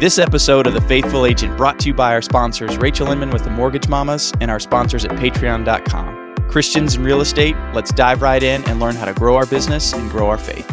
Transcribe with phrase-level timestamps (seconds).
[0.00, 3.42] This episode of The Faithful Agent brought to you by our sponsors, Rachel Inman with
[3.42, 6.36] the Mortgage Mamas, and our sponsors at patreon.com.
[6.48, 9.92] Christians in real estate, let's dive right in and learn how to grow our business
[9.92, 10.70] and grow our faith.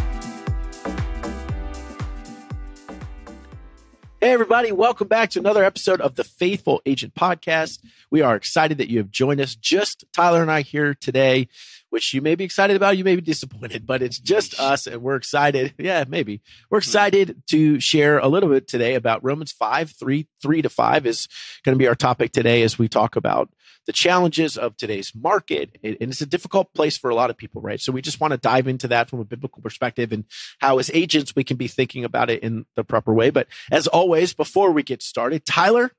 [4.21, 7.79] Hey, everybody, welcome back to another episode of the Faithful Agent Podcast.
[8.11, 9.55] We are excited that you have joined us.
[9.55, 11.47] Just Tyler and I here today,
[11.95, 15.01] which you may be excited about, you may be disappointed, but it's just us and
[15.01, 15.73] we're excited.
[15.85, 16.41] Yeah, maybe.
[16.69, 16.89] We're hmm.
[16.89, 21.27] excited to share a little bit today about Romans 5, 3, 3 to 5 is
[21.63, 23.49] going to be our topic today as we talk about
[23.85, 25.77] the challenges of today's market.
[25.83, 27.79] And it's a difficult place for a lot of people, right?
[27.79, 30.25] So we just want to dive into that from a biblical perspective and
[30.59, 33.29] how, as agents, we can be thinking about it in the proper way.
[33.29, 35.91] But as always, before we get started, Tyler,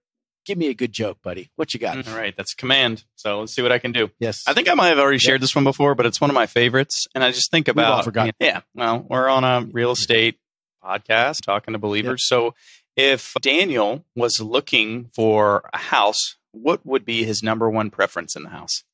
[0.46, 1.50] give me a good joke, buddy.
[1.56, 2.08] What you got?
[2.08, 3.04] All right, that's command.
[3.16, 4.10] So let's see what I can do.
[4.18, 4.44] Yes.
[4.46, 6.46] I think I might have already shared this one before, but it's one of my
[6.46, 7.06] favorites.
[7.14, 8.32] And I just think about forgotten.
[8.40, 8.60] Yeah.
[8.74, 10.38] Well, we're on a real estate
[10.82, 12.26] podcast talking to believers.
[12.26, 12.54] So
[12.96, 18.44] if Daniel was looking for a house, what would be his number one preference in
[18.44, 18.84] the house?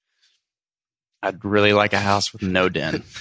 [1.23, 3.05] I'd really like a house with no den.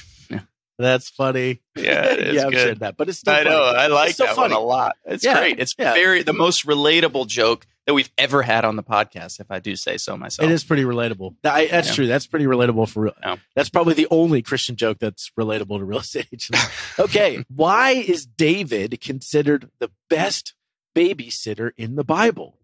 [0.82, 1.62] That's funny.
[1.78, 2.60] Yeah, yeah, I've good.
[2.68, 3.50] said that, but it's still I know.
[3.52, 3.78] funny.
[3.78, 4.54] I like that funny.
[4.54, 4.98] one a lot.
[5.06, 5.60] It's Yeah, great.
[5.60, 5.94] It's yeah.
[5.94, 9.76] very the most relatable joke that we've ever had on the podcast, if I do
[9.78, 10.50] say so myself.
[10.50, 11.36] It is pretty relatable.
[11.46, 11.94] I, that's Yeah.
[11.94, 12.08] true.
[12.08, 13.14] That's pretty relatable for real.
[13.22, 13.38] Yeah.
[13.56, 16.68] That's probably the only Christian joke that's relatable to real estate agents.
[17.00, 17.44] okay.
[17.48, 20.54] Why is David considered the best
[20.96, 22.58] babysitter in the Bible?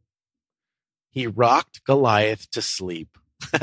[1.11, 3.17] He rocked Goliath to sleep.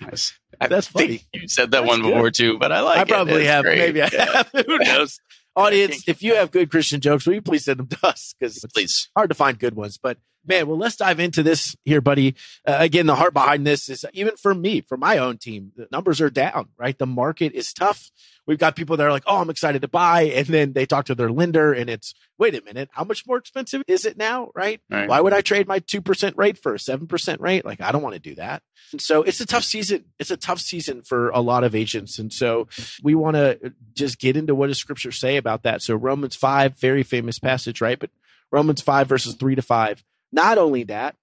[0.00, 0.38] Nice.
[0.60, 1.42] I That's think funny.
[1.42, 2.12] You said that That's one good.
[2.14, 2.98] before too, but I like it.
[2.98, 3.08] I it.
[3.08, 3.64] probably have.
[3.64, 3.78] great.
[3.78, 4.24] Maybe I Yeah.
[4.34, 4.50] have.
[4.66, 5.20] Who knows?
[5.56, 8.34] Audience, if you have good Christian jokes, will you please send them to us?
[8.38, 9.10] Because Please.
[9.16, 9.98] hard to find good ones.
[10.02, 12.34] But man, well, let's dive into this here, buddy.
[12.66, 15.88] Uh, again, the heart behind this is even for me, for my own team, the
[15.92, 16.98] numbers are down, right?
[16.98, 18.10] The market is tough.
[18.46, 20.22] We've got people that are like, oh, I'm excited to buy.
[20.22, 23.36] And then they talk to their lender and it's, wait a minute, how much more
[23.36, 24.50] expensive is it now?
[24.54, 24.80] Right?
[24.90, 25.08] Right.
[25.08, 27.64] Why would I trade my 2% rate for a 7% rate?
[27.64, 28.62] Like, I don't want to do that.
[28.92, 30.06] And so it's a tough season.
[30.18, 32.18] It's a tough season for a lot of agents.
[32.18, 32.66] And so
[33.02, 35.82] we want to just get into what does scripture say about that.
[35.82, 37.98] So Romans 5, very famous passage, right?
[37.98, 38.10] But
[38.50, 40.04] Romans 5 verses 3 to 5.
[40.32, 41.16] Not only that,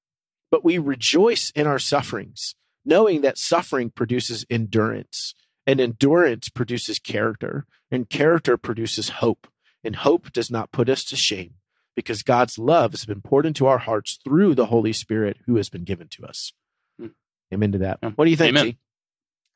[0.51, 5.33] but we rejoice in our sufferings, knowing that suffering produces endurance,
[5.65, 9.47] and endurance produces character, and character produces hope.
[9.83, 11.53] And hope does not put us to shame
[11.95, 15.69] because God's love has been poured into our hearts through the Holy Spirit who has
[15.69, 16.53] been given to us.
[16.99, 17.07] Hmm.
[17.53, 17.99] Amen to that.
[18.15, 18.65] What do you think, Amen.
[18.65, 18.77] G?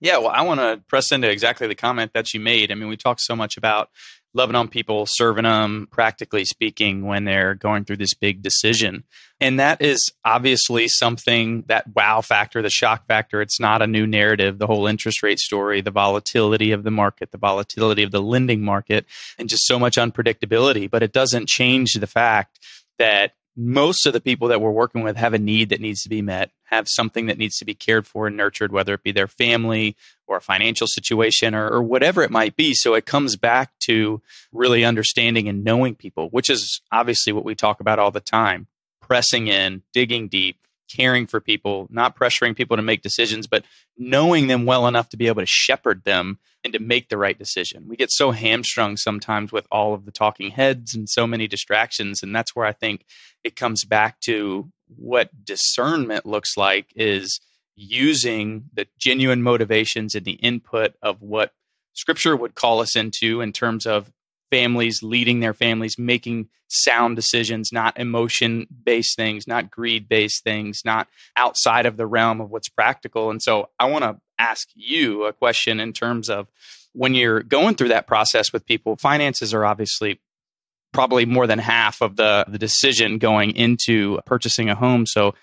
[0.01, 2.71] Yeah, well, I want to press into exactly the comment that you made.
[2.71, 3.89] I mean, we talk so much about
[4.33, 9.03] loving on people, serving them, practically speaking, when they're going through this big decision.
[9.39, 13.41] And that is obviously something that wow factor, the shock factor.
[13.41, 14.57] It's not a new narrative.
[14.57, 18.61] The whole interest rate story, the volatility of the market, the volatility of the lending
[18.61, 19.05] market,
[19.37, 20.89] and just so much unpredictability.
[20.89, 22.59] But it doesn't change the fact
[22.97, 26.09] that most of the people that we're working with have a need that needs to
[26.09, 29.11] be met, have something that needs to be cared for and nurtured, whether it be
[29.11, 29.95] their family
[30.27, 32.73] or a financial situation or, or whatever it might be.
[32.73, 37.55] So it comes back to really understanding and knowing people, which is obviously what we
[37.55, 38.67] talk about all the time
[39.01, 40.57] pressing in, digging deep,
[40.91, 43.63] caring for people, not pressuring people to make decisions, but
[43.97, 47.37] knowing them well enough to be able to shepherd them and to make the right
[47.37, 47.87] decision.
[47.87, 52.21] We get so hamstrung sometimes with all of the talking heads and so many distractions.
[52.21, 53.05] And that's where I think
[53.43, 57.39] it comes back to what discernment looks like is
[57.75, 61.53] using the genuine motivations and the input of what
[61.93, 64.11] scripture would call us into in terms of
[64.51, 70.83] families leading their families making sound decisions not emotion based things not greed based things
[70.85, 73.31] not outside of the realm of what's practical.
[73.31, 76.47] And so i want to ask you a question in terms of
[76.93, 80.19] when you're going through that process with people finances are obviously
[80.91, 85.05] probably more than half of the the decision going into purchasing a home.
[85.05, 85.33] So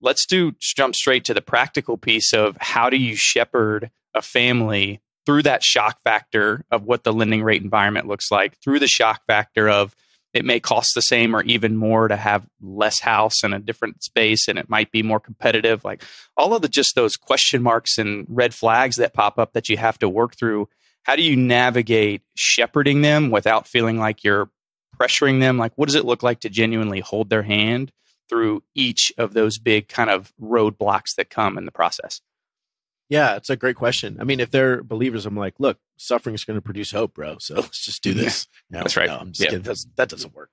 [0.00, 5.00] let's do jump straight to the practical piece of how do you shepherd a family
[5.26, 9.22] through that shock factor of what the lending rate environment looks like through the shock
[9.26, 9.94] factor of
[10.34, 14.02] it may cost the same or even more to have less house in a different
[14.02, 15.84] space and it might be more competitive.
[15.84, 16.02] Like
[16.36, 19.76] all of the just those question marks and red flags that pop up that you
[19.76, 20.68] have to work through.
[21.04, 24.50] How do you navigate shepherding them without feeling like you're
[24.98, 25.56] pressuring them?
[25.56, 27.92] Like what does it look like to genuinely hold their hand
[28.28, 32.20] through each of those big kind of roadblocks that come in the process
[33.08, 34.16] Yeah, it's a great question.
[34.20, 37.36] I mean, if they're believers, I'm like, look, suffering is going to produce hope, bro.
[37.38, 38.46] So let's just do this.
[38.70, 39.08] No, That's right.
[39.08, 39.46] No, I'm just Yeah.
[39.50, 39.62] kidding.
[39.62, 40.50] That's, that doesn't work.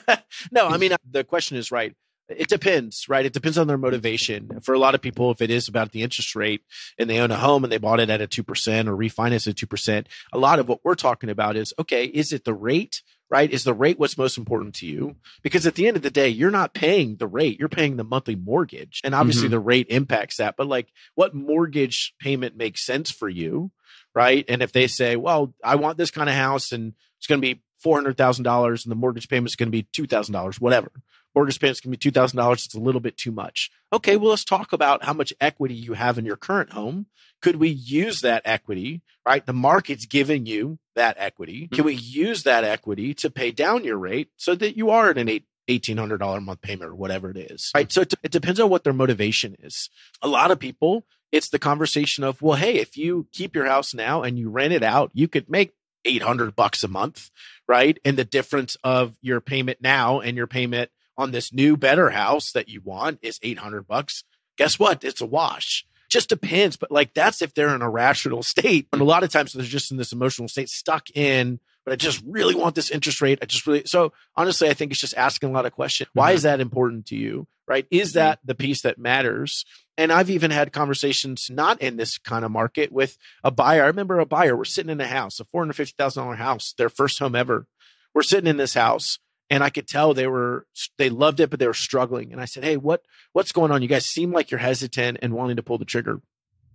[0.52, 1.94] no, I mean, uh, the question is right.
[2.28, 3.26] It depends, right?
[3.26, 4.60] It depends on their motivation.
[4.62, 6.62] For a lot of people, if it is about the interest rate
[6.98, 8.40] and they own a home and they bought it at a 2%
[8.88, 12.44] or refinance at 2%, a lot of what we're talking about is okay, is it
[12.44, 13.02] the rate?
[13.34, 13.50] Right?
[13.50, 15.16] Is the rate what's most important to you?
[15.42, 18.04] Because at the end of the day, you're not paying the rate, you're paying the
[18.04, 19.00] monthly mortgage.
[19.02, 19.54] And obviously, mm-hmm.
[19.54, 20.56] the rate impacts that.
[20.56, 20.86] But like,
[21.16, 23.72] what mortgage payment makes sense for you,
[24.14, 24.44] right?
[24.48, 27.54] And if they say, well, I want this kind of house and it's going to
[27.54, 30.92] be $400,000 and the mortgage payment is going to be $2,000, whatever.
[31.34, 32.52] Mortgage payments can be $2,000.
[32.52, 33.70] It's a little bit too much.
[33.92, 37.06] Okay, well, let's talk about how much equity you have in your current home.
[37.42, 39.44] Could we use that equity, right?
[39.44, 41.68] The market's giving you that equity.
[41.68, 41.86] Can mm-hmm.
[41.86, 45.28] we use that equity to pay down your rate so that you are at an
[45.28, 47.70] eight $1,800 a month payment or whatever it is.
[47.74, 47.90] Right.
[47.90, 49.88] So it, it, depends on what their motivation is.
[50.22, 53.94] A lot of people, it's the conversation of, well, hey, if you keep your house
[53.94, 55.72] now and you rent it out, you could make
[56.04, 57.30] 800 bucks a month.
[57.66, 57.98] Right.
[58.04, 62.52] And the difference of your payment now and your payment on this new, better house
[62.52, 64.24] that you want is 800 bucks.
[64.56, 65.04] Guess what?
[65.04, 65.84] It's a wash
[66.14, 66.76] just depends.
[66.76, 68.88] But like that's if they're in a rational state.
[68.92, 71.96] And a lot of times they're just in this emotional state, stuck in, but I
[71.96, 73.40] just really want this interest rate.
[73.42, 76.08] I just really so honestly, I think it's just asking a lot of questions.
[76.14, 76.36] Why mm-hmm.
[76.36, 77.46] is that important to you?
[77.66, 77.86] Right?
[77.90, 78.18] Is mm-hmm.
[78.18, 79.66] that the piece that matters?
[79.96, 83.84] And I've even had conversations not in this kind of market with a buyer.
[83.84, 87.36] I remember a buyer, we're sitting in a house, a $450,000 house, their first home
[87.36, 87.68] ever.
[88.12, 89.18] We're sitting in this house
[89.50, 90.66] and I could tell they were
[90.98, 92.32] they loved it, but they were struggling.
[92.32, 93.02] And I said, "Hey, what
[93.32, 93.82] what's going on?
[93.82, 96.20] You guys seem like you're hesitant and wanting to pull the trigger."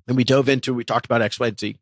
[0.07, 1.77] And we dove into we talked about X, Y, and Z,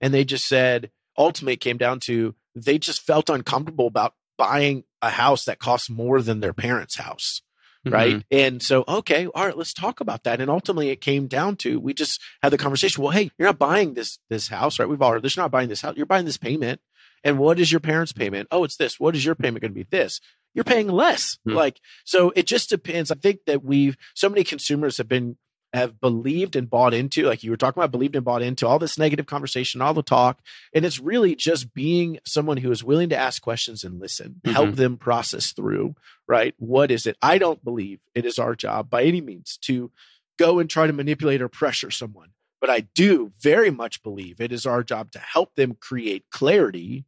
[0.00, 4.84] and they just said ultimately it came down to they just felt uncomfortable about buying
[5.02, 7.42] a house that costs more than their parents' house.
[7.84, 8.14] Right.
[8.14, 8.36] Mm-hmm.
[8.36, 10.40] And so, okay, all right, let's talk about that.
[10.40, 13.02] And ultimately it came down to we just had the conversation.
[13.02, 14.88] Well, hey, you're not buying this this house, right?
[14.88, 16.80] We've already you're not buying this house, you're buying this payment.
[17.26, 18.46] And what is your parents' payment?
[18.52, 19.00] Oh, it's this.
[19.00, 19.82] What is your payment going to be?
[19.90, 20.20] This.
[20.54, 21.38] You're paying less.
[21.44, 21.56] Mm-hmm.
[21.56, 23.10] Like, so it just depends.
[23.10, 25.36] I think that we've, so many consumers have been,
[25.72, 28.78] have believed and bought into, like you were talking about, believed and bought into all
[28.78, 30.38] this negative conversation, all the talk.
[30.72, 34.52] And it's really just being someone who is willing to ask questions and listen, mm-hmm.
[34.52, 35.96] help them process through,
[36.28, 36.54] right?
[36.58, 37.16] What is it?
[37.20, 39.90] I don't believe it is our job by any means to
[40.38, 42.28] go and try to manipulate or pressure someone.
[42.60, 47.04] But I do very much believe it is our job to help them create clarity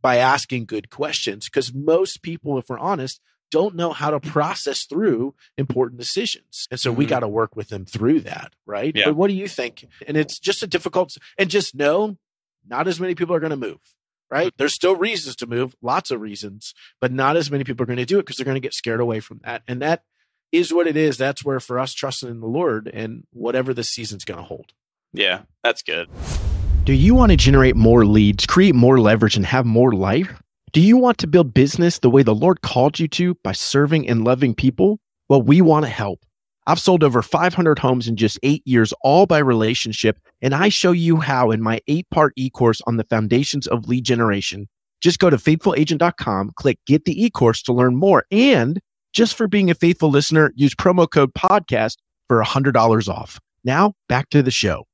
[0.00, 3.20] by asking good questions because most people, if we're honest,
[3.52, 6.66] don't know how to process through important decisions.
[6.70, 6.98] And so mm-hmm.
[6.98, 8.92] we got to work with them through that, right?
[8.96, 9.06] Yeah.
[9.06, 9.86] But what do you think?
[10.06, 12.16] And it's just a difficult, and just know
[12.66, 13.80] not as many people are going to move,
[14.30, 14.48] right?
[14.48, 14.56] Mm-hmm.
[14.56, 17.98] There's still reasons to move, lots of reasons, but not as many people are going
[17.98, 19.62] to do it because they're going to get scared away from that.
[19.68, 20.04] And that
[20.50, 21.18] is what it is.
[21.18, 24.72] That's where for us, trusting in the Lord and whatever the season's going to hold.
[25.12, 26.08] Yeah, that's good.
[26.84, 30.42] Do you want to generate more leads, create more leverage, and have more life?
[30.72, 34.08] Do you want to build business the way the Lord called you to by serving
[34.08, 34.98] and loving people?
[35.28, 36.20] Well, we want to help.
[36.66, 40.92] I've sold over 500 homes in just eight years, all by relationship, and I show
[40.92, 44.68] you how in my eight part e course on the foundations of lead generation.
[45.00, 48.24] Just go to faithfulagent.com, click get the e course to learn more.
[48.30, 48.80] And
[49.12, 51.96] just for being a faithful listener, use promo code podcast
[52.28, 53.38] for $100 off.
[53.64, 54.84] Now back to the show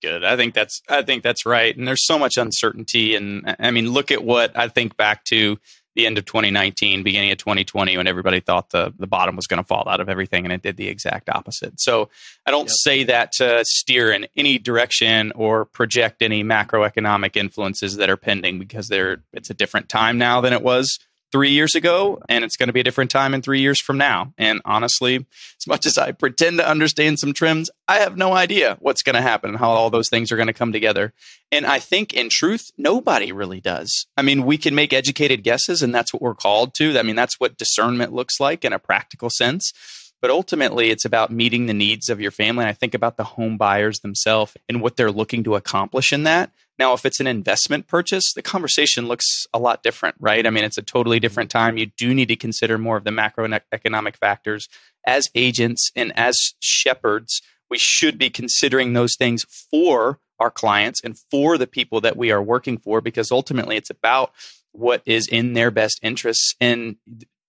[0.00, 0.24] good.
[0.24, 1.76] I think that's I think that's right.
[1.76, 3.14] And there's so much uncertainty.
[3.14, 5.58] And I mean, look at what I think back to
[5.96, 9.62] the end of 2019, beginning of 2020, when everybody thought the the bottom was going
[9.62, 11.80] to fall out of everything, and it did the exact opposite.
[11.80, 12.08] So
[12.46, 12.76] I don't yep.
[12.82, 18.58] say that to steer in any direction or project any macroeconomic influences that are pending
[18.58, 20.98] because they're it's a different time now than it was
[21.32, 23.98] three years ago, and it's going to be a different time in three years from
[23.98, 24.32] now.
[24.36, 25.26] And honestly,
[25.58, 29.14] as much as I pretend to understand some trends, I have no idea what's going
[29.14, 31.12] to happen and how all those things are going to come together.
[31.52, 34.06] And I think, in truth, nobody really does.
[34.16, 36.98] I mean, we can make educated guesses, and that's what we're called to.
[36.98, 39.72] I mean, that's what discernment looks like in a practical sense.
[40.20, 42.64] But ultimately, it's about meeting the needs of your family.
[42.64, 46.24] And I think about the home buyers themselves and what they're looking to accomplish in
[46.24, 46.50] that.
[46.78, 50.46] Now, if it's an investment purchase, the conversation looks a lot different, right?
[50.46, 51.22] I mean, it's a totally mm-hmm.
[51.22, 51.76] different time.
[51.76, 54.68] You do need to consider more of the macroeconomic factors.
[55.06, 61.18] As agents and as shepherds, we should be considering those things for our clients and
[61.30, 64.32] for the people that we are working for, because ultimately it's about
[64.72, 66.54] what is in their best interests.
[66.60, 66.96] And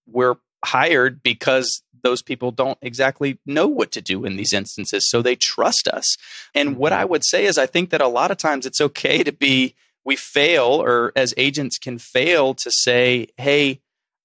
[0.08, 5.10] we're hired because those people don't exactly know what to do in these instances.
[5.10, 6.18] So they trust us.
[6.54, 7.02] And what mm-hmm.
[7.02, 9.76] I would say is, I think that a lot of times it's okay to be,
[10.04, 13.82] we fail, or as agents can fail to say, hey,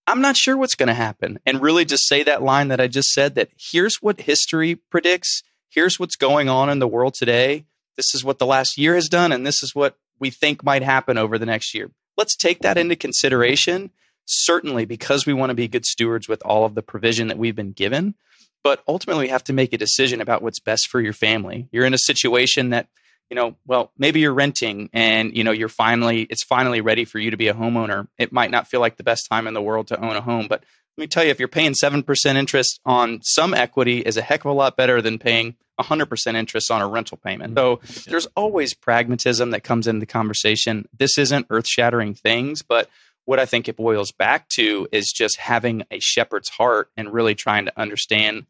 [0.06, 1.38] I'm not sure what's going to happen.
[1.44, 5.42] And really just say that line that I just said that here's what history predicts.
[5.68, 7.64] Here's what's going on in the world today.
[7.96, 9.32] This is what the last year has done.
[9.32, 11.90] And this is what we think might happen over the next year.
[12.16, 13.90] Let's take that into consideration
[14.26, 17.56] certainly because we want to be good stewards with all of the provision that we've
[17.56, 18.14] been given.
[18.62, 21.68] But ultimately, we have to make a decision about what's best for your family.
[21.70, 22.88] You're in a situation that
[23.30, 27.18] you know, well, maybe you're renting and, you know, you're finally, it's finally ready for
[27.18, 28.06] you to be a homeowner.
[28.18, 30.46] It might not feel like the best time in the world to own a home,
[30.48, 30.62] but
[30.96, 34.44] let me tell you, if you're paying 7% interest on some equity is a heck
[34.44, 37.54] of a lot better than paying 100% interest on a rental payment.
[37.54, 37.86] Mm-hmm.
[37.86, 40.88] So there's always pragmatism that comes into the conversation.
[40.96, 42.88] This isn't earth shattering things, but
[43.26, 47.34] what I think it boils back to is just having a shepherd's heart and really
[47.34, 48.46] trying to understand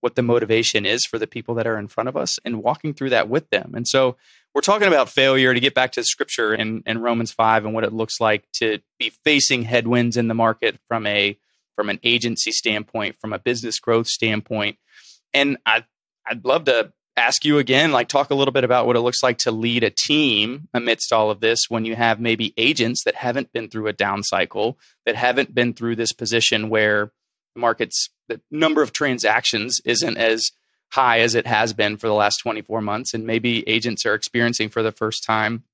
[0.00, 2.94] what the motivation is for the people that are in front of us and walking
[2.94, 3.72] through that with them.
[3.74, 4.16] And so
[4.54, 7.84] we're talking about failure to get back to scripture in, in Romans 5 and what
[7.84, 11.38] it looks like to be facing headwinds in the market from a
[11.76, 14.76] from an agency standpoint, from a business growth standpoint.
[15.32, 15.84] And I
[16.26, 19.22] I'd love to ask you again, like talk a little bit about what it looks
[19.22, 23.14] like to lead a team amidst all of this when you have maybe agents that
[23.14, 27.12] haven't been through a down cycle, that haven't been through this position where
[27.54, 30.52] the market's the number of transactions isn't as
[30.92, 33.14] high as it has been for the last 24 months.
[33.14, 35.64] And maybe agents are experiencing for the first time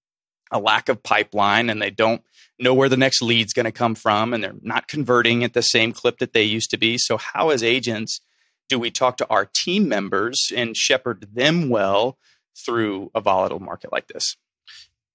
[0.50, 2.22] a lack of pipeline and they don't
[2.58, 5.62] know where the next lead's going to come from and they're not converting at the
[5.62, 6.96] same clip that they used to be.
[6.98, 8.20] So, how, as agents,
[8.68, 12.18] do we talk to our team members and shepherd them well
[12.56, 14.36] through a volatile market like this?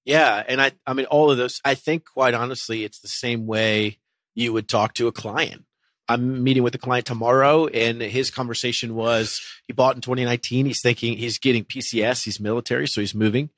[0.05, 3.45] Yeah, and I I mean all of those I think quite honestly it's the same
[3.45, 3.99] way
[4.33, 5.65] you would talk to a client.
[6.11, 10.65] I'm meeting with a client tomorrow, and his conversation was he bought in 2019.
[10.65, 12.25] He's thinking he's getting PCS.
[12.25, 13.49] He's military, so he's moving,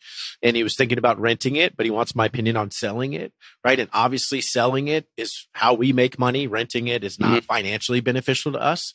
[0.44, 3.34] and he was thinking about renting it, but he wants my opinion on selling it,
[3.64, 3.80] right?
[3.80, 6.46] And obviously, selling it is how we make money.
[6.46, 7.46] Renting it is not mm-hmm.
[7.46, 8.94] financially beneficial to us.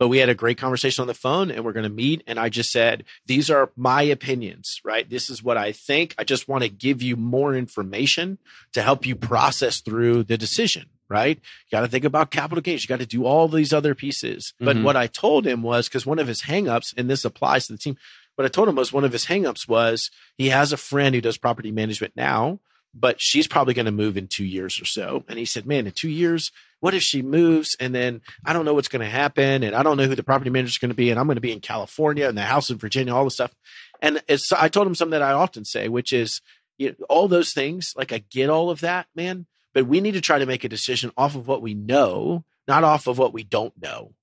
[0.00, 2.24] But we had a great conversation on the phone and we're going to meet.
[2.26, 5.08] And I just said, these are my opinions, right?
[5.08, 6.14] This is what I think.
[6.16, 8.38] I just want to give you more information
[8.72, 11.36] to help you process through the decision, right?
[11.36, 12.82] You got to think about capital gains.
[12.82, 14.54] You got to do all these other pieces.
[14.58, 14.86] But mm-hmm.
[14.86, 17.78] what I told him was because one of his hangups, and this applies to the
[17.78, 17.98] team,
[18.36, 21.20] what I told him was one of his hangups was he has a friend who
[21.20, 22.60] does property management now,
[22.94, 25.24] but she's probably going to move in two years or so.
[25.28, 28.64] And he said, man, in two years, what if she moves and then I don't
[28.64, 30.90] know what's going to happen and I don't know who the property manager is going
[30.90, 33.24] to be and I'm going to be in California and the house in Virginia, all
[33.24, 33.54] the stuff.
[34.00, 36.40] And it's, I told him something that I often say, which is,
[36.78, 40.14] you know, all those things, like I get all of that, man, but we need
[40.14, 43.32] to try to make a decision off of what we know, not off of what
[43.32, 44.14] we don't know.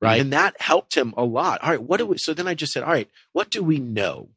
[0.00, 0.14] Right.
[0.14, 0.20] Mm-hmm.
[0.22, 1.60] And that helped him a lot.
[1.62, 1.82] All right.
[1.82, 4.30] What do we, so then I just said, all right, what do we know?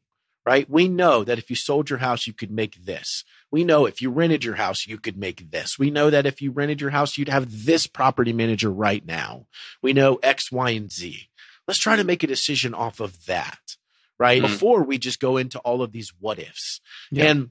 [0.44, 0.68] Right.
[0.68, 3.24] We know that if you sold your house, you could make this.
[3.52, 5.78] We know if you rented your house, you could make this.
[5.78, 9.46] We know that if you rented your house, you'd have this property manager right now.
[9.82, 11.28] We know X, Y, and Z.
[11.68, 13.60] Let's try to make a decision off of that.
[14.18, 14.42] Right.
[14.42, 14.52] Mm-hmm.
[14.52, 16.80] Before we just go into all of these what ifs.
[17.10, 17.26] Yeah.
[17.26, 17.50] And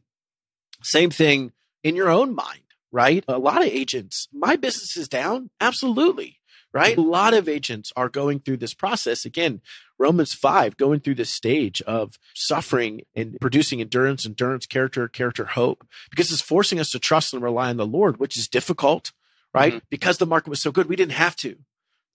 [0.84, 1.51] same thing
[1.84, 3.24] in your own mind right?
[3.27, 5.50] A lot of agents, my business is down.
[5.60, 6.39] Absolutely.
[6.74, 6.98] Right.
[6.98, 9.25] A lot of agents are going through this process.
[9.25, 9.60] Again,
[10.00, 15.86] Romans 5, going through this stage of suffering and producing endurance, endurance, character, character, hope,
[16.10, 19.12] because it's forcing us to trust and rely on the Lord, which is difficult,
[19.54, 19.74] right?
[19.74, 19.86] Mm-hmm.
[19.90, 21.58] Because the market was so good, we didn't have to.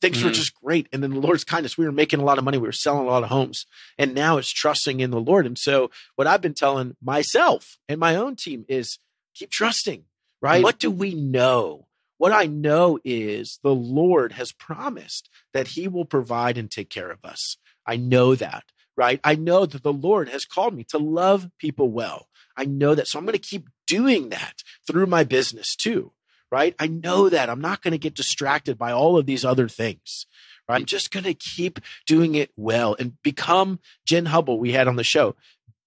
[0.00, 0.26] Things mm-hmm.
[0.26, 0.88] were just great.
[0.92, 2.58] And then the Lord's kindness, we were making a lot of money.
[2.58, 3.66] We were selling a lot of homes.
[3.98, 5.46] And now it's trusting in the Lord.
[5.46, 8.98] And so, what I've been telling myself and my own team is
[9.34, 10.04] keep trusting,
[10.42, 10.62] right?
[10.62, 11.86] What do we know?
[12.18, 17.10] What I know is the Lord has promised that he will provide and take care
[17.10, 17.58] of us.
[17.86, 18.64] I know that,
[18.96, 19.20] right?
[19.22, 22.28] I know that the Lord has called me to love people well.
[22.56, 23.06] I know that.
[23.06, 26.12] So I'm going to keep doing that through my business too,
[26.50, 26.74] right?
[26.78, 30.26] I know that I'm not going to get distracted by all of these other things.
[30.68, 34.96] I'm just going to keep doing it well and become Jen Hubble we had on
[34.96, 35.36] the show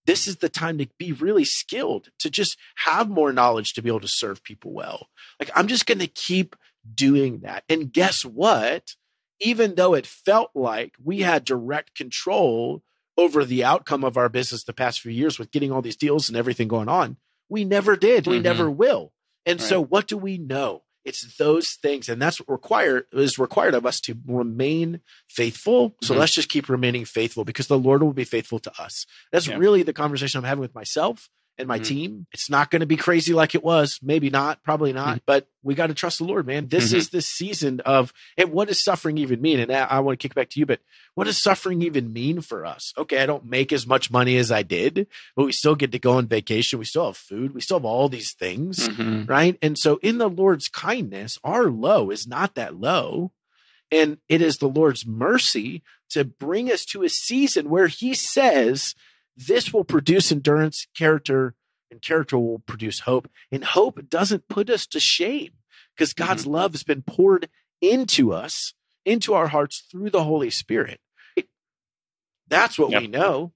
[0.09, 3.89] this is the time to be really skilled to just have more knowledge to be
[3.89, 5.07] able to serve people well.
[5.39, 6.55] Like I'm just going to keep
[6.95, 7.63] doing that.
[7.69, 8.95] And guess what?
[9.39, 12.81] Even though it felt like we had direct control
[13.19, 16.27] over the outcome of our business the past few years with getting all these deals
[16.27, 18.25] and everything going on, we never did.
[18.25, 18.43] We mm-hmm.
[18.43, 19.13] never will.
[19.45, 19.69] And right.
[19.69, 20.81] so what do we know?
[21.09, 25.95] It's those things, and that's what required is required of us to remain faithful.
[26.01, 26.19] So mm-hmm.
[26.19, 29.05] let's just keep remaining faithful because the Lord will be faithful to us.
[29.31, 29.57] That's yeah.
[29.57, 31.83] really the conversation I'm having with myself and my mm-hmm.
[31.83, 32.27] team.
[32.31, 33.99] It's not going to be crazy like it was.
[34.01, 35.23] Maybe not, probably not, mm-hmm.
[35.25, 36.69] but we got to trust the Lord, man.
[36.69, 36.97] This mm-hmm.
[36.97, 39.59] is the season of, and what does suffering even mean?
[39.59, 40.79] And I, I want to kick back to you, but
[41.15, 42.93] what does suffering even mean for us?
[42.97, 45.99] Okay, I don't make as much money as I did, but we still get to
[45.99, 46.79] go on vacation.
[46.79, 47.53] We still have food.
[47.53, 49.25] We still have all these things, mm-hmm.
[49.25, 49.57] right?
[49.61, 53.31] And so in the Lord's kindness, our low is not that low.
[53.91, 58.93] And it is the Lord's mercy to bring us to a season where he says,
[59.47, 61.55] this will produce endurance, character,
[61.89, 63.29] and character will produce hope.
[63.51, 65.51] And hope doesn't put us to shame
[65.95, 66.51] because God's mm-hmm.
[66.51, 67.49] love has been poured
[67.81, 68.73] into us,
[69.05, 70.99] into our hearts through the Holy Spirit.
[72.49, 73.01] That's what yep.
[73.01, 73.53] we know.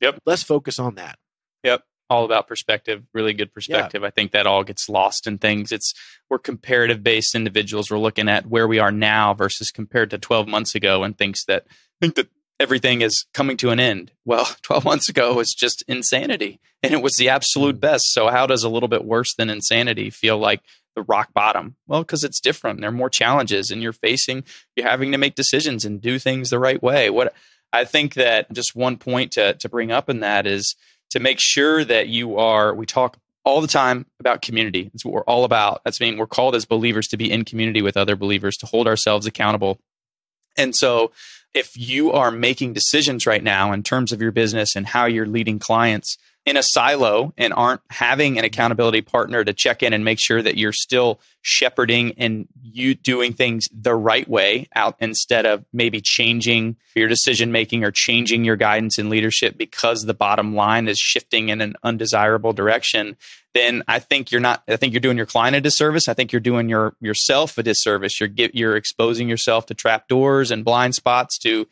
[0.00, 0.20] Yep.
[0.24, 1.18] Let's focus on that.
[1.64, 1.82] Yep.
[2.10, 4.02] All about perspective, really good perspective.
[4.02, 4.08] Yeah.
[4.08, 5.72] I think that all gets lost in things.
[5.72, 5.94] It's
[6.28, 7.90] we're comparative based individuals.
[7.90, 11.44] We're looking at where we are now versus compared to 12 months ago and thinks
[11.46, 11.66] that
[12.00, 12.28] think that
[12.60, 14.12] everything is coming to an end.
[14.24, 18.12] Well, 12 months ago was just insanity and it was the absolute best.
[18.12, 20.60] So how does a little bit worse than insanity feel like
[20.94, 21.76] the rock bottom?
[21.86, 22.80] Well, because it's different.
[22.80, 24.44] There are more challenges and you're facing,
[24.76, 27.10] you're having to make decisions and do things the right way.
[27.10, 27.34] What
[27.72, 30.76] I think that just one point to, to bring up in that is
[31.10, 34.84] to make sure that you are, we talk all the time about community.
[34.84, 35.82] That's what we're all about.
[35.84, 38.86] That's mean we're called as believers to be in community with other believers, to hold
[38.86, 39.78] ourselves accountable.
[40.56, 41.12] And so
[41.54, 45.26] if you are making decisions right now in terms of your business and how you're
[45.26, 50.04] leading clients, in a silo and aren't having an accountability partner to check in and
[50.04, 55.46] make sure that you're still shepherding and you doing things the right way out instead
[55.46, 60.54] of maybe changing your decision making or changing your guidance and leadership because the bottom
[60.54, 63.16] line is shifting in an undesirable direction
[63.54, 66.32] then i think you're not i think you're doing your client a disservice i think
[66.32, 70.94] you're doing your yourself a disservice you're you're exposing yourself to trap doors and blind
[70.94, 71.66] spots to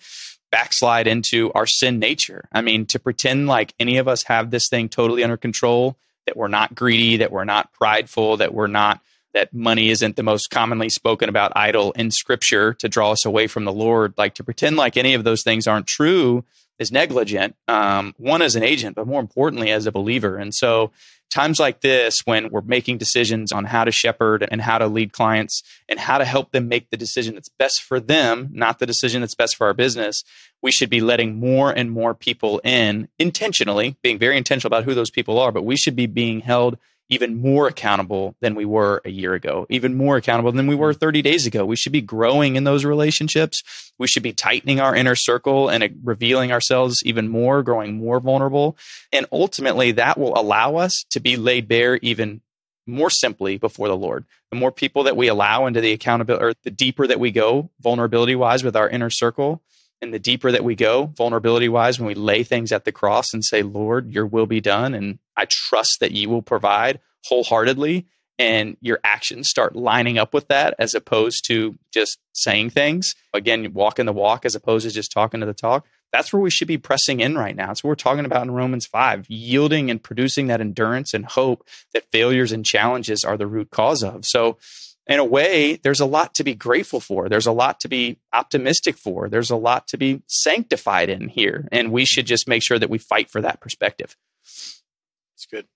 [0.52, 2.44] backslide into our sin nature.
[2.52, 5.96] I mean, to pretend like any of us have this thing totally under control,
[6.26, 9.00] that we're not greedy, that we're not prideful, that we're not
[9.34, 13.46] that money isn't the most commonly spoken about idol in scripture to draw us away
[13.46, 14.12] from the Lord.
[14.18, 16.44] Like to pretend like any of those things aren't true
[16.82, 17.56] is negligent.
[17.66, 20.36] Um, one as an agent, but more importantly as a believer.
[20.36, 20.90] And so
[21.30, 25.12] times like this, when we're making decisions on how to shepherd and how to lead
[25.12, 28.86] clients and how to help them make the decision that's best for them, not the
[28.86, 30.24] decision that's best for our business,
[30.60, 34.94] we should be letting more and more people in intentionally, being very intentional about who
[34.94, 36.76] those people are, but we should be being held
[37.08, 40.94] even more accountable than we were a year ago, even more accountable than we were
[40.94, 41.64] 30 days ago.
[41.64, 43.62] We should be growing in those relationships.
[43.98, 48.18] We should be tightening our inner circle and uh, revealing ourselves even more, growing more
[48.20, 48.76] vulnerable.
[49.12, 52.40] And ultimately, that will allow us to be laid bare even
[52.86, 54.24] more simply before the Lord.
[54.50, 57.70] The more people that we allow into the accountability, or the deeper that we go
[57.80, 59.62] vulnerability wise with our inner circle,
[60.02, 63.32] and the deeper that we go vulnerability wise when we lay things at the cross
[63.32, 68.06] and say lord your will be done and i trust that you will provide wholeheartedly
[68.38, 73.72] and your actions start lining up with that as opposed to just saying things again
[73.72, 76.68] walking the walk as opposed to just talking to the talk that's where we should
[76.68, 77.70] be pressing in right now.
[77.70, 81.66] It's what we're talking about in Romans 5, yielding and producing that endurance and hope
[81.94, 84.26] that failures and challenges are the root cause of.
[84.26, 84.58] So
[85.06, 87.28] in a way, there's a lot to be grateful for.
[87.28, 89.28] There's a lot to be optimistic for.
[89.28, 91.68] There's a lot to be sanctified in here.
[91.72, 94.16] And we should just make sure that we fight for that perspective.
[94.42, 95.66] It's good.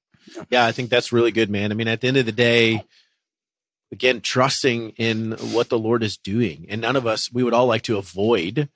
[0.50, 1.72] Yeah, I think that's really good, man.
[1.72, 2.84] I mean, at the end of the day,
[3.90, 6.66] again, trusting in what the Lord is doing.
[6.68, 8.68] And none of us, we would all like to avoid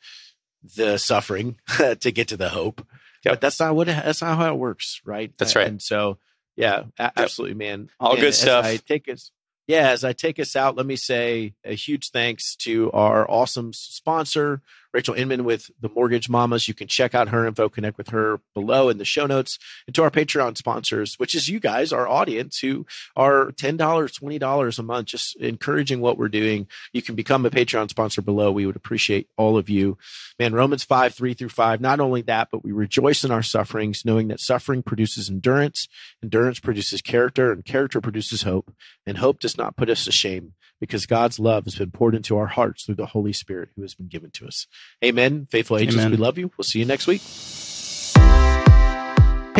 [0.77, 1.59] the suffering
[2.01, 2.85] to get to the hope.
[3.25, 3.35] Yep.
[3.35, 5.33] But that's not what, that's not how it works, right?
[5.39, 5.69] That's right.
[5.69, 6.19] And so,
[6.57, 7.89] yeah, absolutely, man.
[8.01, 8.65] All and good stuff.
[8.65, 9.31] I take us
[9.71, 13.73] yeah, as I take us out, let me say a huge thanks to our awesome
[13.73, 16.69] sponsor, Rachel Inman with the Mortgage Mamas.
[16.69, 19.95] You can check out her info, connect with her below in the show notes, and
[19.95, 24.83] to our Patreon sponsors, which is you guys, our audience, who are $10, $20 a
[24.83, 26.67] month, just encouraging what we're doing.
[26.93, 28.51] You can become a Patreon sponsor below.
[28.51, 29.97] We would appreciate all of you.
[30.39, 34.05] Man, Romans 5, 3 through 5, not only that, but we rejoice in our sufferings,
[34.05, 35.89] knowing that suffering produces endurance,
[36.23, 38.73] endurance produces character, and character produces hope,
[39.07, 42.37] and hope does not put us to shame because God's love has been poured into
[42.37, 44.67] our hearts through the Holy Spirit who has been given to us.
[45.05, 45.47] Amen.
[45.51, 46.11] Faithful agents, Amen.
[46.13, 46.51] we love you.
[46.57, 47.23] We'll see you next week.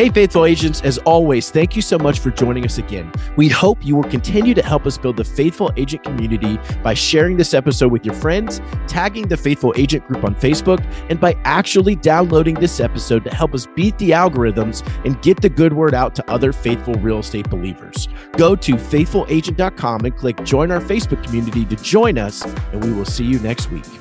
[0.01, 3.11] Hey, faithful agents, as always, thank you so much for joining us again.
[3.35, 7.37] We hope you will continue to help us build the faithful agent community by sharing
[7.37, 11.95] this episode with your friends, tagging the faithful agent group on Facebook, and by actually
[11.95, 16.15] downloading this episode to help us beat the algorithms and get the good word out
[16.15, 18.07] to other faithful real estate believers.
[18.31, 23.05] Go to faithfulagent.com and click join our Facebook community to join us, and we will
[23.05, 24.00] see you next week.